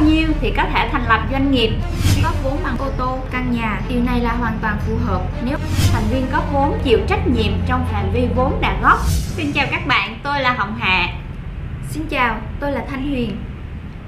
bao 0.00 0.08
nhiêu 0.08 0.28
thì 0.40 0.52
có 0.56 0.64
thể 0.72 0.88
thành 0.92 1.08
lập 1.08 1.20
doanh 1.32 1.50
nghiệp. 1.50 1.70
Góp 2.22 2.44
vốn 2.44 2.58
bằng 2.64 2.78
ô 2.78 2.90
tô 2.98 3.18
căn 3.30 3.52
nhà 3.52 3.80
điều 3.88 4.02
này 4.02 4.20
là 4.20 4.32
hoàn 4.32 4.58
toàn 4.62 4.76
phù 4.86 4.96
hợp. 5.06 5.22
Nếu 5.44 5.58
thành 5.92 6.02
viên 6.10 6.30
góp 6.32 6.52
vốn 6.52 6.78
chịu 6.84 6.98
trách 7.08 7.26
nhiệm 7.26 7.52
trong 7.66 7.86
phạm 7.92 8.10
vi 8.12 8.28
vốn 8.34 8.60
đã 8.60 8.76
góp. 8.82 8.98
Xin 9.08 9.52
chào 9.52 9.66
các 9.70 9.86
bạn 9.86 10.18
tôi 10.22 10.40
là 10.40 10.52
hồng 10.52 10.76
hạ. 10.80 11.08
Xin 11.90 12.06
chào 12.06 12.38
tôi 12.60 12.72
là 12.72 12.84
thanh 12.90 13.10
huyền. 13.10 13.36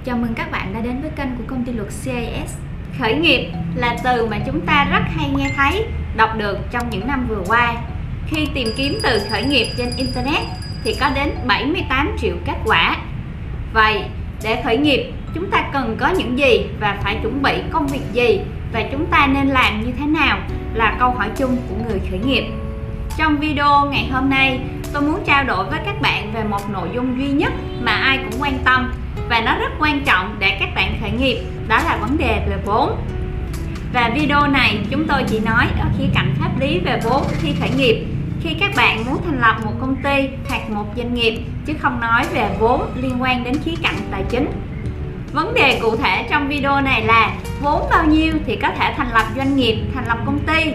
Chào 0.04 0.16
mừng 0.16 0.34
các 0.34 0.50
bạn 0.50 0.74
đã 0.74 0.80
đến 0.80 1.00
với 1.02 1.10
kênh 1.10 1.36
của 1.36 1.44
công 1.46 1.64
ty 1.64 1.72
luật 1.72 1.88
CIS 2.04 2.56
khởi 2.98 3.14
nghiệp 3.14 3.50
là 3.74 3.96
từ 4.04 4.26
mà 4.26 4.38
chúng 4.46 4.60
ta 4.66 4.88
rất 4.92 5.02
hay 5.16 5.30
nghe 5.36 5.50
thấy 5.56 5.84
đọc 6.16 6.30
được 6.36 6.58
trong 6.70 6.90
những 6.90 7.06
năm 7.06 7.26
vừa 7.28 7.42
qua. 7.46 7.74
Khi 8.26 8.48
tìm 8.54 8.68
kiếm 8.76 8.98
từ 9.02 9.20
khởi 9.30 9.44
nghiệp 9.44 9.66
trên 9.78 9.90
internet 9.96 10.42
thì 10.84 10.94
có 11.00 11.10
đến 11.14 11.30
78 11.46 12.16
triệu 12.20 12.34
kết 12.46 12.56
quả. 12.64 12.96
Vậy 13.72 14.02
để 14.42 14.62
khởi 14.64 14.76
nghiệp 14.76 15.12
chúng 15.34 15.50
ta 15.50 15.64
cần 15.72 15.96
có 16.00 16.08
những 16.08 16.38
gì 16.38 16.66
và 16.80 16.98
phải 17.02 17.18
chuẩn 17.22 17.42
bị 17.42 17.52
công 17.70 17.86
việc 17.86 18.12
gì? 18.12 18.40
Và 18.72 18.82
chúng 18.92 19.06
ta 19.06 19.26
nên 19.26 19.46
làm 19.46 19.82
như 19.84 19.92
thế 19.98 20.06
nào? 20.06 20.38
Là 20.74 20.96
câu 20.98 21.10
hỏi 21.10 21.28
chung 21.36 21.56
của 21.68 21.74
người 21.88 22.00
khởi 22.10 22.18
nghiệp. 22.18 22.44
Trong 23.18 23.36
video 23.36 23.86
ngày 23.90 24.08
hôm 24.12 24.30
nay, 24.30 24.60
tôi 24.92 25.02
muốn 25.02 25.20
trao 25.26 25.44
đổi 25.44 25.64
với 25.64 25.80
các 25.84 26.00
bạn 26.00 26.32
về 26.34 26.44
một 26.44 26.70
nội 26.70 26.88
dung 26.94 27.18
duy 27.18 27.28
nhất 27.28 27.52
mà 27.80 27.92
ai 27.92 28.18
cũng 28.18 28.42
quan 28.42 28.58
tâm. 28.64 28.92
Và 29.28 29.40
nó 29.40 29.58
rất 29.58 29.72
quan 29.78 30.00
trọng 30.04 30.36
để 30.38 30.56
các 30.60 30.68
bạn 30.74 30.96
khởi 31.00 31.10
nghiệp, 31.10 31.42
đó 31.68 31.80
là 31.84 31.96
vấn 31.96 32.18
đề 32.18 32.46
về 32.48 32.56
vốn. 32.64 32.96
Và 33.92 34.10
video 34.14 34.46
này, 34.46 34.78
chúng 34.90 35.06
tôi 35.08 35.24
chỉ 35.28 35.40
nói 35.40 35.66
ở 35.80 35.86
khía 35.98 36.06
cạnh 36.14 36.34
pháp 36.40 36.60
lý 36.60 36.78
về 36.78 37.00
vốn 37.04 37.22
khi 37.40 37.54
khởi 37.60 37.70
nghiệp. 37.76 38.06
Khi 38.42 38.56
các 38.60 38.70
bạn 38.76 39.04
muốn 39.06 39.16
thành 39.24 39.40
lập 39.40 39.56
một 39.64 39.72
công 39.80 39.96
ty 39.96 40.28
hoặc 40.48 40.70
một 40.70 40.84
doanh 40.96 41.14
nghiệp, 41.14 41.38
chứ 41.66 41.72
không 41.80 42.00
nói 42.00 42.24
về 42.32 42.48
vốn 42.58 42.82
liên 43.02 43.22
quan 43.22 43.44
đến 43.44 43.54
khía 43.64 43.74
cạnh 43.82 43.96
tài 44.10 44.24
chính 44.30 44.46
vấn 45.32 45.54
đề 45.54 45.78
cụ 45.82 45.96
thể 45.96 46.26
trong 46.30 46.48
video 46.48 46.80
này 46.80 47.02
là 47.02 47.36
vốn 47.60 47.86
bao 47.90 48.04
nhiêu 48.06 48.32
thì 48.46 48.56
có 48.56 48.68
thể 48.78 48.94
thành 48.96 49.12
lập 49.12 49.26
doanh 49.36 49.56
nghiệp 49.56 49.76
thành 49.94 50.04
lập 50.08 50.18
công 50.26 50.38
ty. 50.46 50.72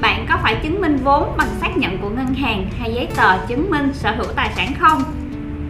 Bạn 0.00 0.26
có 0.28 0.38
phải 0.42 0.54
chứng 0.62 0.80
minh 0.80 0.96
vốn 1.04 1.36
bằng 1.36 1.48
xác 1.60 1.76
nhận 1.76 1.98
của 1.98 2.08
ngân 2.08 2.34
hàng 2.34 2.66
hay 2.78 2.94
giấy 2.94 3.08
tờ 3.16 3.46
chứng 3.46 3.70
minh 3.70 3.90
sở 3.94 4.10
hữu 4.10 4.26
tài 4.36 4.50
sản 4.56 4.72
không? 4.80 5.02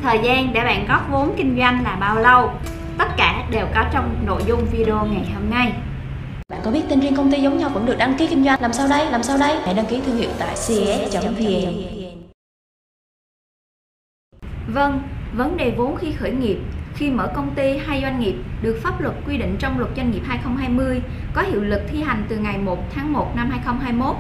Thời 0.03 0.19
gian 0.23 0.53
để 0.53 0.65
bạn 0.65 0.87
góp 0.89 1.11
vốn 1.11 1.35
kinh 1.37 1.57
doanh 1.59 1.85
là 1.85 1.97
bao 2.01 2.17
lâu? 2.17 2.51
Tất 2.99 3.09
cả 3.17 3.45
đều 3.51 3.67
có 3.75 3.85
trong 3.93 4.15
nội 4.27 4.43
dung 4.47 4.67
video 4.73 5.07
ngày 5.07 5.25
hôm 5.35 5.51
nay. 5.51 5.73
Bạn 6.49 6.61
có 6.65 6.71
biết 6.71 6.83
tên 6.89 7.01
riêng 7.01 7.17
công 7.17 7.33
ty 7.33 7.41
giống 7.41 7.59
nhau 7.59 7.69
vẫn 7.69 7.87
được 7.87 7.99
đăng 7.99 8.15
ký 8.15 8.27
kinh 8.27 8.45
doanh? 8.45 8.61
Làm 8.61 8.73
sao 8.73 8.89
đây 8.89 9.11
làm 9.11 9.23
sao 9.23 9.39
đây 9.39 9.57
hãy 9.65 9.75
đăng 9.75 9.87
ký 9.87 10.01
thương 10.07 10.17
hiệu 10.17 10.31
tại 10.39 10.55
cs.vn 10.55 11.73
Vâng, 14.69 15.03
vấn 15.33 15.57
đề 15.57 15.75
vốn 15.77 15.97
khi 15.97 16.13
khởi 16.13 16.31
nghiệp 16.31 16.59
khi 16.97 17.11
mở 17.11 17.33
công 17.35 17.55
ty 17.55 17.79
hay 17.87 18.03
doanh 18.03 18.21
nghiệp 18.21 18.35
được 18.63 18.81
pháp 18.83 19.01
luật 19.01 19.15
quy 19.27 19.37
định 19.39 19.57
trong 19.59 19.79
luật 19.79 19.91
doanh 19.97 20.11
nghiệp 20.11 20.23
2020 20.27 21.03
có 21.35 21.43
hiệu 21.43 21.61
lực 21.61 21.83
thi 21.89 22.03
hành 22.03 22.25
từ 22.29 22.37
ngày 22.37 22.59
1 22.59 22.79
tháng 22.95 23.13
1 23.13 23.37
năm 23.37 23.51
2021. 23.51 24.17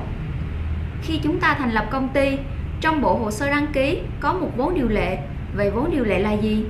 Khi 1.02 1.20
chúng 1.22 1.40
ta 1.40 1.54
thành 1.58 1.70
lập 1.70 1.86
công 1.90 2.08
ty, 2.08 2.38
trong 2.80 3.00
bộ 3.00 3.16
hồ 3.16 3.30
sơ 3.30 3.50
đăng 3.50 3.66
ký 3.72 3.98
có 4.20 4.32
một 4.32 4.50
vốn 4.56 4.74
điều 4.74 4.88
lệ. 4.88 5.18
Vậy 5.56 5.70
vốn 5.70 5.90
điều 5.90 6.04
lệ 6.04 6.18
là 6.18 6.32
gì? 6.32 6.64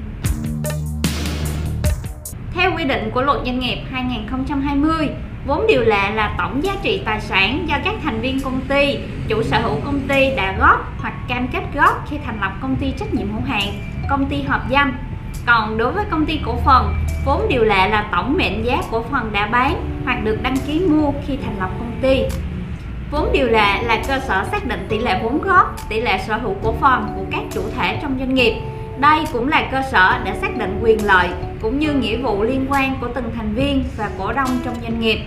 Theo 2.55 2.71
quy 2.77 2.85
định 2.85 3.11
của 3.15 3.23
luật 3.23 3.39
doanh 3.45 3.59
nghiệp 3.59 3.79
2020, 3.91 5.09
vốn 5.47 5.67
điều 5.69 5.81
lệ 5.81 6.11
là 6.15 6.35
tổng 6.39 6.65
giá 6.65 6.73
trị 6.83 7.03
tài 7.05 7.21
sản 7.21 7.65
do 7.69 7.79
các 7.85 7.95
thành 8.03 8.21
viên 8.21 8.41
công 8.41 8.61
ty, 8.69 8.99
chủ 9.29 9.43
sở 9.43 9.61
hữu 9.61 9.81
công 9.85 10.01
ty 10.09 10.31
đã 10.37 10.57
góp 10.59 10.99
hoặc 10.99 11.15
cam 11.29 11.49
kết 11.49 11.63
góp 11.75 12.07
khi 12.11 12.19
thành 12.25 12.41
lập 12.41 12.53
công 12.63 12.77
ty 12.77 12.93
trách 12.99 13.15
nhiệm 13.15 13.33
hữu 13.33 13.43
hạn, 13.47 13.69
công 14.11 14.27
ty 14.27 14.43
hợp 14.43 14.63
danh 14.69 14.93
còn 15.47 15.79
đối 15.79 15.93
với 15.93 16.05
công 16.11 16.27
ty 16.27 16.41
cổ 16.47 16.57
phần, 16.65 16.95
vốn 17.25 17.49
điều 17.49 17.65
lệ 17.65 17.89
là 17.89 18.09
tổng 18.13 18.37
mệnh 18.37 18.65
giá 18.65 18.79
cổ 18.91 19.05
phần 19.11 19.33
đã 19.33 19.47
bán 19.47 20.01
hoặc 20.05 20.25
được 20.25 20.39
đăng 20.43 20.57
ký 20.67 20.81
mua 20.81 21.13
khi 21.27 21.37
thành 21.45 21.59
lập 21.59 21.71
công 21.79 21.93
ty. 22.01 22.23
Vốn 23.11 23.33
điều 23.33 23.47
lệ 23.47 23.83
là 23.83 24.03
cơ 24.09 24.19
sở 24.19 24.45
xác 24.51 24.67
định 24.67 24.87
tỷ 24.89 24.99
lệ 24.99 25.21
vốn 25.23 25.43
góp, 25.43 25.89
tỷ 25.89 26.01
lệ 26.01 26.21
sở 26.27 26.37
hữu 26.37 26.55
cổ 26.63 26.75
phần 26.81 27.07
của 27.17 27.25
các 27.31 27.43
chủ 27.51 27.61
thể 27.77 27.99
trong 28.03 28.17
doanh 28.19 28.35
nghiệp. 28.35 28.55
Đây 28.99 29.21
cũng 29.33 29.49
là 29.49 29.69
cơ 29.73 29.83
sở 29.93 30.21
để 30.25 30.35
xác 30.41 30.57
định 30.57 30.81
quyền 30.83 31.07
lợi 31.07 31.29
cũng 31.63 31.79
như 31.79 31.93
nghĩa 31.93 32.17
vụ 32.17 32.43
liên 32.43 32.67
quan 32.69 32.97
của 33.01 33.09
từng 33.15 33.31
thành 33.37 33.55
viên 33.55 33.85
và 33.97 34.11
cổ 34.19 34.33
đông 34.33 34.49
trong 34.65 34.75
doanh 34.83 35.01
nghiệp. 35.01 35.19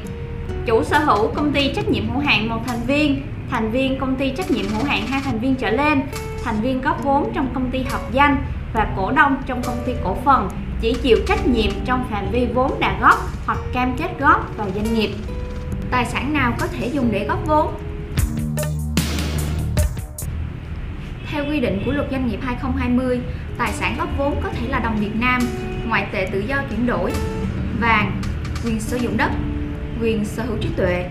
Chủ 0.66 0.84
sở 0.84 1.00
hữu 1.00 1.28
công 1.28 1.52
ty 1.52 1.74
trách 1.74 1.90
nhiệm 1.90 2.10
hữu 2.10 2.20
hạn 2.20 2.50
một 2.50 2.60
thành 2.68 2.80
viên, 2.88 3.22
thành 3.52 3.72
viên 3.72 4.00
công 4.00 4.16
ty 4.16 4.30
trách 4.30 4.52
nhiệm 4.52 4.66
hữu 4.66 4.84
hạn 4.86 5.08
hai 5.08 5.22
thành 5.26 5.40
viên 5.40 5.56
trở 5.56 5.70
lên, 5.70 6.02
thành 6.44 6.62
viên 6.62 6.82
góp 6.82 7.04
vốn 7.04 7.32
trong 7.34 7.48
công 7.54 7.72
ty 7.72 7.84
hợp 7.84 8.02
danh 8.12 8.38
và 8.74 8.88
cổ 8.98 9.12
đông 9.12 9.36
trong 9.46 9.62
công 9.64 9.78
ty 9.86 9.94
cổ 10.04 10.18
phần 10.26 10.50
chỉ 10.82 10.96
chịu 11.02 11.18
trách 11.28 11.48
nhiệm 11.48 11.72
trong 11.86 12.08
phạm 12.10 12.32
vi 12.32 12.48
vốn 12.54 12.80
đã 12.80 12.98
góp 13.02 13.18
hoặc 13.46 13.60
cam 13.74 13.98
kết 13.98 14.10
góp 14.20 14.58
vào 14.58 14.68
doanh 14.76 14.94
nghiệp. 14.94 15.10
Tài 15.92 16.06
sản 16.06 16.34
nào 16.34 16.54
có 16.60 16.68
thể 16.68 16.88
dùng 16.88 17.12
để 17.12 17.26
góp 17.28 17.48
vốn? 17.48 17.74
Theo 21.32 21.46
quy 21.46 21.60
định 21.60 21.82
của 21.86 21.92
luật 21.92 22.08
doanh 22.12 22.28
nghiệp 22.28 22.40
2020, 22.42 23.20
tài 23.58 23.74
sản 23.74 23.96
góp 23.98 24.10
vốn 24.18 24.42
có 24.44 24.50
thể 24.50 24.68
là 24.68 24.80
đồng 24.80 24.96
Việt 24.96 25.16
Nam, 25.16 25.42
ngoại 25.88 26.08
tệ 26.12 26.30
tự 26.32 26.40
do 26.40 26.58
chuyển 26.70 26.86
đổi, 26.88 27.12
vàng, 27.80 28.22
quyền 28.66 28.80
sử 28.80 28.98
dụng 28.98 29.18
đất, 29.18 29.32
quyền 30.02 30.26
sở 30.26 30.44
hữu 30.44 30.58
trí 30.58 30.70
tuệ, 30.78 31.10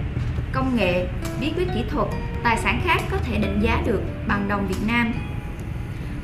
công 0.52 0.76
nghệ, 0.76 1.06
bí 1.40 1.52
quyết 1.56 1.69
kỹ 1.75 1.84
thuật, 1.90 2.08
tài 2.42 2.58
sản 2.58 2.80
khác 2.84 3.02
có 3.10 3.16
thể 3.25 3.38
định 3.38 3.60
giá 3.62 3.82
được 3.86 4.00
bằng 4.28 4.48
đồng 4.48 4.66
Việt 4.69 4.86
Nam 4.86 5.12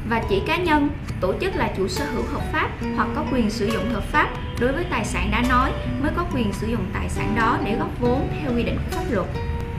và 0.08 0.22
chỉ 0.28 0.42
cá 0.46 0.56
nhân, 0.56 0.88
tổ 1.20 1.34
chức 1.40 1.56
là 1.56 1.70
chủ 1.76 1.88
sở 1.88 2.04
hữu 2.04 2.24
hợp 2.32 2.42
pháp 2.52 2.68
hoặc 2.96 3.08
có 3.14 3.24
quyền 3.32 3.50
sử 3.50 3.66
dụng 3.66 3.90
hợp 3.90 4.04
pháp 4.04 4.28
đối 4.60 4.72
với 4.72 4.84
tài 4.84 5.04
sản 5.04 5.30
đã 5.30 5.42
nói 5.48 5.72
mới 6.02 6.12
có 6.16 6.24
quyền 6.34 6.52
sử 6.52 6.66
dụng 6.66 6.84
tài 6.92 7.08
sản 7.08 7.34
đó 7.36 7.58
để 7.64 7.76
góp 7.78 8.00
vốn 8.00 8.28
theo 8.40 8.52
quy 8.56 8.62
định 8.62 8.76
của 8.76 8.96
pháp 8.96 9.04
luật. 9.10 9.26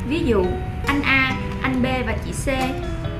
Ví 0.07 0.19
dụ, 0.19 0.45
anh 0.87 1.01
A, 1.01 1.33
anh 1.61 1.81
B 1.83 1.85
và 2.05 2.17
chị 2.25 2.31
C 2.31 2.47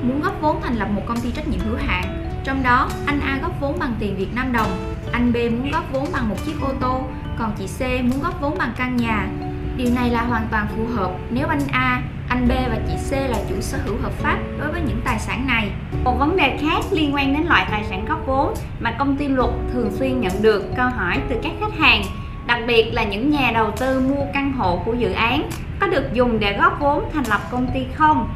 muốn 0.02 0.22
góp 0.22 0.40
vốn 0.40 0.60
thành 0.62 0.76
lập 0.76 0.88
một 0.90 1.02
công 1.06 1.20
ty 1.20 1.30
trách 1.30 1.48
nhiệm 1.48 1.60
hữu 1.60 1.76
hạn. 1.86 2.22
Trong 2.44 2.62
đó, 2.62 2.90
anh 3.06 3.20
A 3.20 3.38
góp 3.42 3.60
vốn 3.60 3.78
bằng 3.78 3.94
tiền 3.98 4.16
Việt 4.16 4.34
Nam 4.34 4.52
đồng, 4.52 4.94
anh 5.12 5.32
B 5.32 5.36
muốn 5.36 5.70
góp 5.70 5.92
vốn 5.92 6.08
bằng 6.12 6.28
một 6.28 6.36
chiếc 6.46 6.60
ô 6.60 6.68
tô, 6.80 7.04
còn 7.38 7.52
chị 7.58 7.66
C 7.78 8.04
muốn 8.04 8.22
góp 8.22 8.40
vốn 8.40 8.58
bằng 8.58 8.72
căn 8.76 8.96
nhà. 8.96 9.28
Điều 9.76 9.94
này 9.94 10.10
là 10.10 10.22
hoàn 10.22 10.48
toàn 10.50 10.66
phù 10.76 10.86
hợp 10.94 11.10
nếu 11.30 11.48
anh 11.48 11.60
A 11.72 12.02
anh 12.36 12.48
B 12.48 12.50
và 12.50 12.78
chị 12.88 12.94
C 13.10 13.12
là 13.30 13.38
chủ 13.48 13.60
sở 13.60 13.78
hữu 13.84 13.96
hợp 14.02 14.12
pháp 14.12 14.38
đối 14.58 14.72
với 14.72 14.80
những 14.80 15.00
tài 15.04 15.18
sản 15.18 15.46
này. 15.46 15.70
Một 16.04 16.16
vấn 16.18 16.36
đề 16.36 16.58
khác 16.60 16.84
liên 16.90 17.14
quan 17.14 17.34
đến 17.34 17.46
loại 17.46 17.66
tài 17.70 17.84
sản 17.84 18.04
góp 18.08 18.26
vốn 18.26 18.54
mà 18.80 18.90
công 18.98 19.16
ty 19.16 19.28
luật 19.28 19.50
thường 19.72 19.90
xuyên 19.92 20.20
nhận 20.20 20.42
được 20.42 20.64
câu 20.76 20.88
hỏi 20.88 21.18
từ 21.28 21.36
các 21.42 21.52
khách 21.60 21.78
hàng, 21.78 22.02
đặc 22.46 22.58
biệt 22.66 22.90
là 22.92 23.04
những 23.04 23.30
nhà 23.30 23.50
đầu 23.54 23.70
tư 23.70 24.00
mua 24.00 24.24
căn 24.34 24.52
hộ 24.52 24.82
của 24.84 24.94
dự 24.94 25.12
án 25.12 25.50
có 25.80 25.86
được 25.86 26.12
dùng 26.12 26.40
để 26.40 26.58
góp 26.58 26.80
vốn 26.80 27.04
thành 27.12 27.24
lập 27.28 27.40
công 27.50 27.66
ty 27.74 27.80
không? 27.94 28.28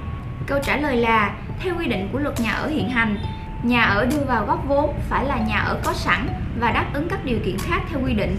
Câu 0.46 0.58
trả 0.62 0.76
lời 0.76 0.96
là 0.96 1.30
theo 1.58 1.74
quy 1.78 1.86
định 1.86 2.08
của 2.12 2.18
luật 2.18 2.40
nhà 2.40 2.52
ở 2.52 2.68
hiện 2.68 2.90
hành, 2.90 3.16
nhà 3.62 3.82
ở 3.82 4.06
đưa 4.06 4.24
vào 4.26 4.46
góp 4.46 4.68
vốn 4.68 4.94
phải 5.08 5.24
là 5.24 5.36
nhà 5.36 5.58
ở 5.58 5.78
có 5.84 5.92
sẵn 5.92 6.28
và 6.60 6.72
đáp 6.72 6.86
ứng 6.92 7.08
các 7.08 7.24
điều 7.24 7.38
kiện 7.44 7.58
khác 7.58 7.82
theo 7.90 8.00
quy 8.04 8.12
định. 8.12 8.36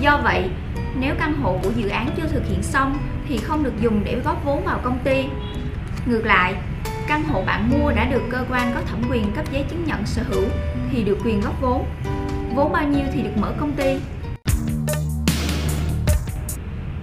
Do 0.00 0.20
vậy, 0.24 0.50
nếu 1.00 1.14
căn 1.18 1.34
hộ 1.42 1.58
của 1.62 1.70
dự 1.76 1.88
án 1.88 2.08
chưa 2.16 2.26
thực 2.28 2.42
hiện 2.48 2.62
xong 2.62 2.98
thì 3.28 3.36
không 3.36 3.62
được 3.62 3.80
dùng 3.80 4.04
để 4.04 4.20
góp 4.24 4.44
vốn 4.44 4.64
vào 4.64 4.80
công 4.82 4.98
ty. 5.04 5.24
Ngược 6.06 6.26
lại, 6.26 6.54
căn 7.08 7.22
hộ 7.22 7.42
bạn 7.46 7.70
mua 7.70 7.92
đã 7.92 8.04
được 8.04 8.22
cơ 8.30 8.44
quan 8.50 8.72
có 8.74 8.80
thẩm 8.80 9.02
quyền 9.10 9.32
cấp 9.32 9.44
giấy 9.52 9.64
chứng 9.70 9.84
nhận 9.84 10.06
sở 10.06 10.22
hữu 10.30 10.44
thì 10.90 11.04
được 11.04 11.18
quyền 11.24 11.40
góp 11.40 11.60
vốn. 11.60 11.84
Vốn 12.54 12.72
bao 12.72 12.88
nhiêu 12.88 13.04
thì 13.12 13.22
được 13.22 13.36
mở 13.36 13.52
công 13.60 13.72
ty. 13.72 13.98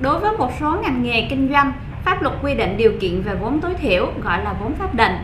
Đối 0.01 0.19
với 0.19 0.31
một 0.37 0.51
số 0.59 0.77
ngành 0.81 1.03
nghề 1.03 1.27
kinh 1.29 1.49
doanh, 1.51 1.73
pháp 2.05 2.21
luật 2.21 2.35
quy 2.43 2.55
định 2.55 2.77
điều 2.77 2.91
kiện 3.01 3.21
về 3.21 3.35
vốn 3.35 3.61
tối 3.61 3.73
thiểu 3.81 4.13
gọi 4.23 4.43
là 4.43 4.53
vốn 4.53 4.75
pháp 4.75 4.95
định. 4.95 5.15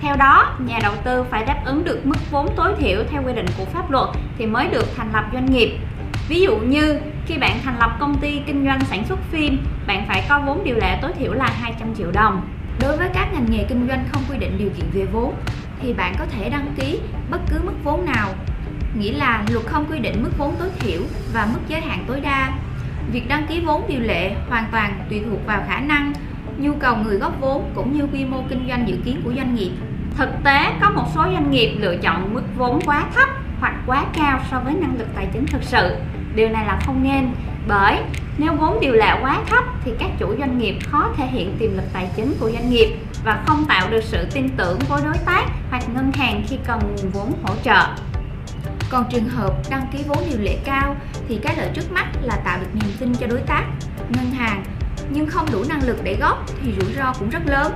Theo 0.00 0.16
đó, 0.16 0.56
nhà 0.66 0.78
đầu 0.82 0.92
tư 1.04 1.24
phải 1.30 1.44
đáp 1.44 1.62
ứng 1.64 1.84
được 1.84 2.06
mức 2.06 2.30
vốn 2.30 2.48
tối 2.56 2.74
thiểu 2.78 3.04
theo 3.10 3.22
quy 3.26 3.32
định 3.32 3.46
của 3.58 3.64
pháp 3.64 3.90
luật 3.90 4.08
thì 4.38 4.46
mới 4.46 4.68
được 4.68 4.96
thành 4.96 5.12
lập 5.12 5.24
doanh 5.32 5.46
nghiệp. 5.46 5.78
Ví 6.32 6.40
dụ 6.40 6.56
như 6.56 6.98
khi 7.26 7.38
bạn 7.38 7.58
thành 7.64 7.78
lập 7.78 7.96
công 8.00 8.18
ty 8.18 8.40
kinh 8.46 8.64
doanh 8.64 8.80
sản 8.80 9.04
xuất 9.04 9.18
phim, 9.30 9.58
bạn 9.86 10.04
phải 10.08 10.24
có 10.28 10.42
vốn 10.46 10.64
điều 10.64 10.76
lệ 10.76 10.98
tối 11.02 11.12
thiểu 11.18 11.32
là 11.32 11.50
200 11.60 11.94
triệu 11.94 12.10
đồng. 12.12 12.48
Đối 12.80 12.96
với 12.96 13.08
các 13.14 13.32
ngành 13.32 13.46
nghề 13.50 13.64
kinh 13.68 13.88
doanh 13.88 14.04
không 14.12 14.22
quy 14.30 14.38
định 14.38 14.58
điều 14.58 14.70
kiện 14.76 14.86
về 14.92 15.06
vốn 15.12 15.34
thì 15.80 15.92
bạn 15.92 16.14
có 16.18 16.26
thể 16.26 16.50
đăng 16.50 16.66
ký 16.76 17.00
bất 17.30 17.40
cứ 17.50 17.60
mức 17.64 17.72
vốn 17.84 18.04
nào. 18.04 18.28
Nghĩa 18.98 19.12
là 19.12 19.44
luật 19.50 19.66
không 19.66 19.86
quy 19.90 19.98
định 19.98 20.22
mức 20.22 20.30
vốn 20.38 20.54
tối 20.58 20.68
thiểu 20.78 21.00
và 21.32 21.48
mức 21.52 21.60
giới 21.68 21.80
hạn 21.80 22.04
tối 22.08 22.20
đa. 22.20 22.52
Việc 23.12 23.28
đăng 23.28 23.46
ký 23.46 23.60
vốn 23.60 23.88
điều 23.88 24.00
lệ 24.00 24.34
hoàn 24.48 24.64
toàn 24.72 24.92
tùy 25.10 25.22
thuộc 25.30 25.46
vào 25.46 25.62
khả 25.68 25.80
năng, 25.80 26.12
nhu 26.58 26.72
cầu 26.74 26.96
người 26.96 27.16
góp 27.16 27.40
vốn 27.40 27.70
cũng 27.74 27.98
như 27.98 28.06
quy 28.12 28.24
mô 28.24 28.42
kinh 28.48 28.68
doanh 28.68 28.88
dự 28.88 28.96
kiến 29.04 29.20
của 29.24 29.32
doanh 29.36 29.54
nghiệp. 29.54 29.70
Thực 30.16 30.30
tế 30.44 30.72
có 30.80 30.90
một 30.90 31.04
số 31.14 31.22
doanh 31.22 31.50
nghiệp 31.50 31.76
lựa 31.78 31.96
chọn 31.96 32.34
mức 32.34 32.42
vốn 32.56 32.80
quá 32.84 33.04
thấp 33.14 33.28
hoặc 33.60 33.74
quá 33.86 34.04
cao 34.14 34.40
so 34.50 34.60
với 34.60 34.74
năng 34.74 34.98
lực 34.98 35.08
tài 35.14 35.26
chính 35.32 35.46
thực 35.46 35.62
sự 35.62 35.96
điều 36.34 36.48
này 36.48 36.66
là 36.66 36.80
không 36.86 37.02
nên 37.02 37.30
bởi 37.68 37.98
nếu 38.38 38.52
vốn 38.54 38.80
điều 38.80 38.92
lệ 38.92 39.18
quá 39.22 39.40
thấp 39.46 39.64
thì 39.84 39.92
các 39.98 40.10
chủ 40.18 40.34
doanh 40.38 40.58
nghiệp 40.58 40.78
khó 40.86 41.08
thể 41.16 41.26
hiện 41.26 41.56
tiềm 41.58 41.76
lực 41.76 41.84
tài 41.92 42.08
chính 42.16 42.34
của 42.40 42.50
doanh 42.50 42.70
nghiệp 42.70 42.96
và 43.24 43.42
không 43.46 43.64
tạo 43.68 43.90
được 43.90 44.04
sự 44.04 44.26
tin 44.32 44.48
tưởng 44.56 44.78
với 44.88 45.02
đối 45.04 45.16
tác 45.24 45.44
hoặc 45.70 45.82
ngân 45.94 46.12
hàng 46.12 46.44
khi 46.48 46.58
cần 46.66 46.80
nguồn 46.80 47.10
vốn 47.10 47.32
hỗ 47.42 47.54
trợ 47.64 47.86
Còn 48.90 49.04
trường 49.10 49.28
hợp 49.28 49.54
đăng 49.70 49.86
ký 49.92 49.98
vốn 50.06 50.18
điều 50.30 50.40
lệ 50.40 50.56
cao 50.64 50.96
thì 51.28 51.38
cái 51.42 51.56
lợi 51.56 51.68
trước 51.74 51.92
mắt 51.92 52.06
là 52.22 52.36
tạo 52.36 52.58
được 52.60 52.70
niềm 52.74 52.92
tin 52.98 53.14
cho 53.14 53.26
đối 53.26 53.40
tác, 53.40 53.64
ngân 54.08 54.30
hàng 54.30 54.64
nhưng 55.10 55.26
không 55.26 55.46
đủ 55.52 55.64
năng 55.68 55.82
lực 55.82 55.96
để 56.04 56.16
góp 56.20 56.46
thì 56.62 56.72
rủi 56.80 56.92
ro 56.92 57.12
cũng 57.18 57.30
rất 57.30 57.46
lớn. 57.46 57.72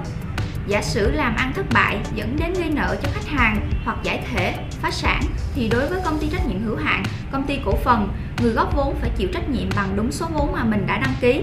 Giả 0.66 0.82
sử 0.82 1.10
làm 1.10 1.36
ăn 1.36 1.52
thất 1.56 1.66
bại 1.72 1.98
dẫn 2.14 2.36
đến 2.40 2.52
gây 2.52 2.70
nợ 2.70 2.96
cho 3.02 3.08
khách 3.14 3.26
hàng 3.26 3.60
hoặc 3.84 3.96
giải 4.02 4.24
thể, 4.30 4.54
phá 4.70 4.90
sản 4.90 5.22
thì 5.54 5.68
đối 5.68 5.86
với 5.86 6.00
công 6.04 6.18
ty 6.18 6.28
trách 6.28 6.46
nhiệm 6.46 6.62
hữu 6.62 6.76
hạn, 6.76 7.02
công 7.32 7.42
ty 7.42 7.58
cổ 7.64 7.72
phần, 7.84 8.08
người 8.42 8.52
góp 8.52 8.76
vốn 8.76 8.94
phải 9.00 9.10
chịu 9.16 9.28
trách 9.32 9.48
nhiệm 9.48 9.68
bằng 9.76 9.88
đúng 9.96 10.12
số 10.12 10.26
vốn 10.34 10.52
mà 10.52 10.64
mình 10.64 10.86
đã 10.86 10.98
đăng 10.98 11.14
ký. 11.20 11.42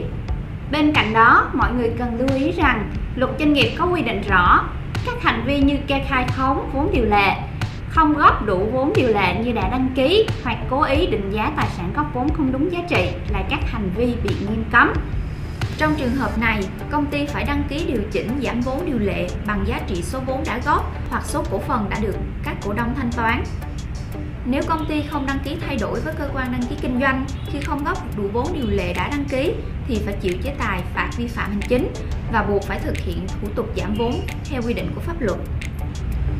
Bên 0.71 0.93
cạnh 0.93 1.13
đó, 1.13 1.49
mọi 1.53 1.71
người 1.73 1.91
cần 1.99 2.17
lưu 2.19 2.27
ý 2.35 2.51
rằng 2.51 2.91
luật 3.15 3.31
doanh 3.39 3.53
nghiệp 3.53 3.75
có 3.77 3.85
quy 3.85 4.01
định 4.01 4.21
rõ 4.29 4.63
các 5.05 5.23
hành 5.23 5.43
vi 5.45 5.59
như 5.59 5.77
kê 5.87 6.01
khai 6.09 6.25
khống 6.27 6.69
vốn 6.73 6.91
điều 6.93 7.05
lệ, 7.05 7.35
không 7.89 8.13
góp 8.13 8.45
đủ 8.45 8.69
vốn 8.73 8.93
điều 8.95 9.07
lệ 9.07 9.35
như 9.43 9.51
đã 9.51 9.69
đăng 9.69 9.89
ký 9.95 10.27
hoặc 10.43 10.57
cố 10.69 10.81
ý 10.81 11.07
định 11.07 11.31
giá 11.31 11.51
tài 11.55 11.67
sản 11.77 11.93
góp 11.95 12.13
vốn 12.13 12.29
không 12.33 12.51
đúng 12.51 12.71
giá 12.71 12.79
trị 12.89 13.09
là 13.29 13.43
các 13.49 13.59
hành 13.65 13.89
vi 13.95 14.13
bị 14.23 14.35
nghiêm 14.39 14.63
cấm. 14.71 14.93
Trong 15.77 15.95
trường 15.95 16.15
hợp 16.15 16.37
này, 16.37 16.63
công 16.91 17.05
ty 17.05 17.25
phải 17.25 17.43
đăng 17.43 17.63
ký 17.69 17.85
điều 17.87 18.01
chỉnh 18.11 18.39
giảm 18.43 18.61
vốn 18.61 18.85
điều 18.85 18.99
lệ 18.99 19.27
bằng 19.47 19.63
giá 19.67 19.79
trị 19.87 20.01
số 20.01 20.19
vốn 20.25 20.43
đã 20.45 20.59
góp 20.65 20.91
hoặc 21.09 21.23
số 21.25 21.43
cổ 21.51 21.59
phần 21.67 21.89
đã 21.89 21.99
được 22.01 22.15
các 22.43 22.55
cổ 22.65 22.73
đông 22.73 22.93
thanh 22.95 23.11
toán. 23.11 23.43
Nếu 24.45 24.61
công 24.67 24.85
ty 24.89 25.03
không 25.09 25.25
đăng 25.25 25.39
ký 25.43 25.57
thay 25.67 25.77
đổi 25.81 25.99
với 25.99 26.13
cơ 26.17 26.29
quan 26.33 26.51
đăng 26.51 26.61
ký 26.69 26.75
kinh 26.81 26.99
doanh 27.01 27.25
khi 27.51 27.59
không 27.59 27.83
góp 27.83 28.17
đủ 28.17 28.23
vốn 28.33 28.47
điều 28.53 28.67
lệ 28.69 28.93
đã 28.93 29.07
đăng 29.07 29.25
ký 29.25 29.53
thì 29.87 30.01
phải 30.05 30.15
chịu 30.21 30.33
chế 30.43 30.53
tài 30.59 30.81
phạt 30.93 31.09
vi 31.17 31.27
phạm 31.27 31.49
hành 31.49 31.69
chính 31.69 31.93
và 32.31 32.43
buộc 32.43 32.63
phải 32.63 32.79
thực 32.79 32.97
hiện 32.97 33.27
thủ 33.27 33.47
tục 33.55 33.69
giảm 33.77 33.93
vốn 33.93 34.21
theo 34.49 34.61
quy 34.61 34.73
định 34.73 34.91
của 34.95 35.01
pháp 35.01 35.21
luật. 35.21 35.39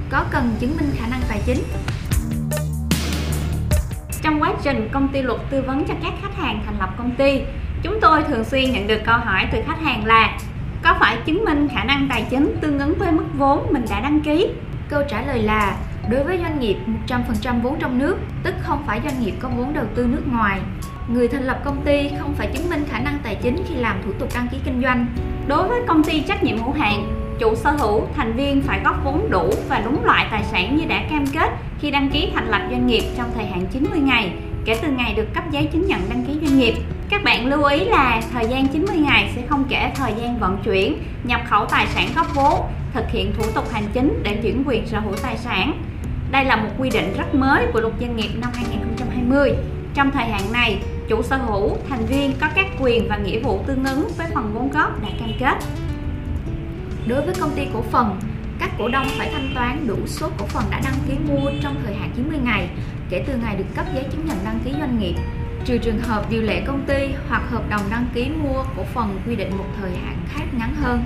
Có 0.09 0.25
cần 0.31 0.55
chứng 0.59 0.77
minh 0.77 0.91
khả 0.97 1.07
năng 1.07 1.21
tài 1.29 1.41
chính? 1.45 1.63
Trong 4.21 4.41
quá 4.41 4.53
trình 4.63 4.89
công 4.91 5.07
ty 5.07 5.21
luật 5.21 5.39
tư 5.49 5.61
vấn 5.67 5.85
cho 5.87 5.93
các 6.03 6.13
khách 6.21 6.35
hàng 6.37 6.63
thành 6.65 6.79
lập 6.79 6.89
công 6.97 7.11
ty, 7.15 7.41
chúng 7.83 7.99
tôi 8.01 8.23
thường 8.23 8.43
xuyên 8.43 8.71
nhận 8.71 8.87
được 8.87 9.01
câu 9.05 9.17
hỏi 9.17 9.47
từ 9.51 9.59
khách 9.67 9.81
hàng 9.81 10.05
là 10.05 10.37
có 10.83 10.95
phải 10.99 11.17
chứng 11.25 11.45
minh 11.45 11.67
khả 11.75 11.83
năng 11.83 12.07
tài 12.09 12.25
chính 12.29 12.57
tương 12.61 12.79
ứng 12.79 12.97
với 12.99 13.11
mức 13.11 13.25
vốn 13.37 13.67
mình 13.73 13.85
đã 13.89 13.99
đăng 13.99 14.21
ký? 14.21 14.49
Câu 14.89 15.03
trả 15.09 15.21
lời 15.21 15.43
là 15.43 15.77
Đối 16.09 16.23
với 16.23 16.37
doanh 16.37 16.59
nghiệp 16.59 16.77
100% 17.07 17.61
vốn 17.61 17.79
trong 17.79 17.99
nước, 17.99 18.17
tức 18.43 18.53
không 18.61 18.83
phải 18.87 19.01
doanh 19.03 19.21
nghiệp 19.21 19.33
có 19.39 19.49
vốn 19.57 19.73
đầu 19.73 19.85
tư 19.95 20.05
nước 20.05 20.23
ngoài, 20.31 20.59
người 21.07 21.27
thành 21.27 21.43
lập 21.43 21.61
công 21.65 21.81
ty 21.85 22.09
không 22.19 22.33
phải 22.33 22.47
chứng 22.53 22.69
minh 22.69 22.85
khả 22.89 22.99
năng 22.99 23.17
tài 23.23 23.35
chính 23.35 23.63
khi 23.69 23.75
làm 23.75 24.01
thủ 24.05 24.11
tục 24.19 24.29
đăng 24.35 24.47
ký 24.47 24.57
kinh 24.65 24.81
doanh. 24.83 25.05
Đối 25.47 25.67
với 25.67 25.81
công 25.87 26.03
ty 26.03 26.21
trách 26.21 26.43
nhiệm 26.43 26.57
hữu 26.57 26.71
hạn, 26.71 27.07
chủ 27.39 27.55
sở 27.55 27.71
hữu, 27.71 28.07
thành 28.15 28.33
viên 28.33 28.61
phải 28.61 28.81
góp 28.83 29.03
vốn 29.03 29.29
đủ 29.29 29.53
và 29.69 29.81
đúng 29.85 30.05
loại 30.05 30.27
tài 30.31 30.43
sản 30.43 30.77
như 30.77 30.85
đã 30.85 31.03
cam 31.09 31.25
kết 31.27 31.49
khi 31.79 31.91
đăng 31.91 32.09
ký 32.09 32.31
thành 32.33 32.47
lập 32.47 32.61
doanh 32.69 32.87
nghiệp 32.87 33.03
trong 33.17 33.31
thời 33.35 33.45
hạn 33.45 33.65
90 33.71 33.99
ngày 33.99 34.31
kể 34.65 34.79
từ 34.81 34.91
ngày 34.91 35.13
được 35.13 35.33
cấp 35.33 35.43
giấy 35.51 35.69
chứng 35.73 35.87
nhận 35.87 35.99
đăng 36.09 36.23
ký 36.23 36.33
doanh 36.41 36.59
nghiệp. 36.59 36.73
Các 37.09 37.23
bạn 37.23 37.45
lưu 37.45 37.63
ý 37.63 37.85
là 37.85 38.21
thời 38.33 38.45
gian 38.47 38.67
90 38.67 38.97
ngày 38.97 39.31
sẽ 39.35 39.41
không 39.49 39.63
kể 39.69 39.91
thời 39.95 40.13
gian 40.21 40.39
vận 40.39 40.57
chuyển, 40.63 40.97
nhập 41.23 41.41
khẩu 41.49 41.65
tài 41.65 41.87
sản 41.87 42.09
góp 42.15 42.35
vốn, 42.35 42.61
thực 42.93 43.09
hiện 43.09 43.33
thủ 43.37 43.43
tục 43.55 43.71
hành 43.71 43.83
chính 43.93 44.23
để 44.23 44.39
chuyển 44.43 44.63
quyền 44.65 44.87
sở 44.87 44.99
hữu 44.99 45.15
tài 45.23 45.37
sản. 45.37 45.73
Đây 46.33 46.45
là 46.45 46.55
một 46.55 46.69
quy 46.77 46.89
định 46.89 47.13
rất 47.17 47.35
mới 47.35 47.65
của 47.73 47.81
luật 47.81 47.93
doanh 47.99 48.15
nghiệp 48.15 48.29
năm 48.41 48.51
2020. 48.53 49.53
Trong 49.93 50.11
thời 50.11 50.25
hạn 50.25 50.51
này, 50.51 50.79
chủ 51.09 51.21
sở 51.21 51.37
hữu, 51.37 51.77
thành 51.89 52.05
viên 52.05 52.33
có 52.41 52.47
các 52.55 52.65
quyền 52.79 53.07
và 53.09 53.17
nghĩa 53.17 53.39
vụ 53.39 53.63
tương 53.67 53.85
ứng 53.85 54.07
với 54.17 54.27
phần 54.33 54.53
vốn 54.53 54.69
góp 54.71 55.03
đã 55.03 55.09
cam 55.19 55.29
kết. 55.39 55.57
Đối 57.07 57.21
với 57.21 57.35
công 57.39 57.51
ty 57.55 57.67
cổ 57.73 57.81
phần, 57.81 58.19
các 58.59 58.69
cổ 58.77 58.87
đông 58.87 59.07
phải 59.17 59.29
thanh 59.33 59.51
toán 59.55 59.87
đủ 59.87 59.97
số 60.05 60.29
cổ 60.37 60.45
phần 60.45 60.63
đã 60.71 60.81
đăng 60.83 60.93
ký 61.07 61.13
mua 61.27 61.51
trong 61.63 61.75
thời 61.85 61.95
hạn 61.95 62.11
90 62.15 62.37
ngày 62.43 62.69
kể 63.09 63.23
từ 63.27 63.33
ngày 63.43 63.55
được 63.55 63.75
cấp 63.75 63.85
giấy 63.95 64.03
chứng 64.11 64.25
nhận 64.25 64.37
đăng 64.45 64.59
ký 64.65 64.71
doanh 64.79 64.99
nghiệp, 64.99 65.15
trừ 65.65 65.77
trường 65.77 65.99
hợp 65.99 66.29
điều 66.29 66.41
lệ 66.41 66.61
công 66.67 66.85
ty 66.87 67.09
hoặc 67.29 67.43
hợp 67.49 67.69
đồng 67.69 67.81
đăng 67.89 68.05
ký 68.13 68.29
mua 68.29 68.63
cổ 68.77 68.83
phần 68.93 69.19
quy 69.27 69.35
định 69.35 69.57
một 69.57 69.67
thời 69.81 69.91
hạn 69.91 70.17
khác 70.29 70.43
ngắn 70.57 70.75
hơn. 70.81 71.03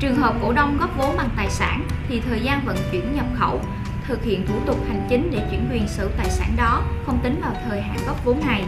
Trường 0.00 0.16
hợp 0.16 0.34
cổ 0.42 0.52
đông 0.52 0.78
góp 0.78 0.98
vốn 0.98 1.16
bằng 1.16 1.28
tài 1.36 1.50
sản 1.50 1.86
thì 2.08 2.20
thời 2.20 2.40
gian 2.40 2.60
vận 2.64 2.76
chuyển 2.92 3.14
nhập 3.14 3.26
khẩu 3.34 3.60
thực 4.08 4.24
hiện 4.24 4.46
thủ 4.46 4.54
tục 4.66 4.76
hành 4.88 5.06
chính 5.08 5.30
để 5.30 5.38
chuyển 5.50 5.68
quyền 5.72 5.88
sở 5.88 6.08
tài 6.16 6.30
sản 6.30 6.48
đó 6.56 6.82
không 7.06 7.18
tính 7.22 7.40
vào 7.42 7.52
thời 7.68 7.80
hạn 7.80 7.98
góp 8.06 8.24
vốn 8.24 8.40
này. 8.46 8.64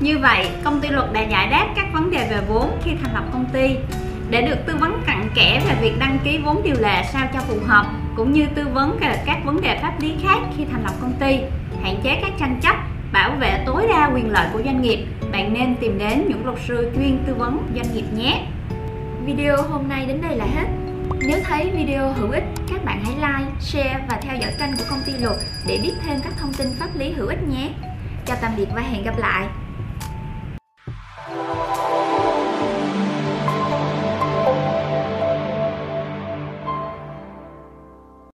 Như 0.00 0.18
vậy, 0.18 0.48
công 0.64 0.80
ty 0.80 0.88
luật 0.88 1.12
đã 1.12 1.20
giải 1.20 1.46
đáp 1.46 1.66
các 1.76 1.86
vấn 1.92 2.10
đề 2.10 2.28
về 2.30 2.40
vốn 2.48 2.78
khi 2.84 2.90
thành 3.02 3.14
lập 3.14 3.24
công 3.32 3.44
ty 3.52 3.76
để 4.30 4.42
được 4.42 4.66
tư 4.66 4.76
vấn 4.80 5.02
cặn 5.06 5.28
kẽ 5.34 5.62
về 5.68 5.74
việc 5.80 5.98
đăng 5.98 6.18
ký 6.24 6.38
vốn 6.38 6.62
điều 6.62 6.76
lệ 6.78 7.02
sao 7.12 7.28
cho 7.32 7.40
phù 7.40 7.56
hợp 7.66 7.86
cũng 8.16 8.32
như 8.32 8.46
tư 8.54 8.62
vấn 8.74 8.98
về 9.00 9.22
các 9.26 9.44
vấn 9.44 9.60
đề 9.60 9.78
pháp 9.82 10.00
lý 10.00 10.14
khác 10.22 10.38
khi 10.56 10.64
thành 10.64 10.82
lập 10.84 10.92
công 11.00 11.12
ty, 11.20 11.38
hạn 11.82 11.96
chế 12.02 12.18
các 12.22 12.32
tranh 12.38 12.60
chấp, 12.62 12.76
bảo 13.12 13.30
vệ 13.40 13.62
tối 13.66 13.86
đa 13.88 14.10
quyền 14.14 14.30
lợi 14.30 14.46
của 14.52 14.62
doanh 14.64 14.82
nghiệp, 14.82 15.06
bạn 15.32 15.52
nên 15.52 15.76
tìm 15.76 15.98
đến 15.98 16.24
những 16.28 16.46
luật 16.46 16.58
sư 16.68 16.90
chuyên 16.96 17.18
tư 17.26 17.34
vấn 17.34 17.66
doanh 17.74 17.94
nghiệp 17.94 18.04
nhé. 18.14 18.46
Video 19.24 19.62
hôm 19.62 19.88
nay 19.88 20.06
đến 20.06 20.22
đây 20.22 20.36
là 20.36 20.44
hết. 20.44 20.87
Nếu 21.16 21.40
thấy 21.44 21.70
video 21.70 22.12
hữu 22.12 22.30
ích, 22.30 22.44
các 22.68 22.84
bạn 22.84 23.04
hãy 23.04 23.14
like, 23.14 23.52
share 23.60 24.04
và 24.08 24.18
theo 24.22 24.36
dõi 24.36 24.52
kênh 24.58 24.76
của 24.76 24.84
công 24.90 25.02
ty 25.06 25.12
luật 25.12 25.36
để 25.66 25.80
biết 25.82 25.92
thêm 26.04 26.20
các 26.24 26.32
thông 26.38 26.52
tin 26.52 26.68
pháp 26.78 26.88
lý 26.96 27.12
hữu 27.12 27.28
ích 27.28 27.48
nhé. 27.48 27.70
Chào 28.26 28.36
tạm 28.40 28.52
biệt 28.56 28.66
và 28.74 28.82
hẹn 28.82 29.04
gặp 29.04 29.18
lại. 29.18 29.48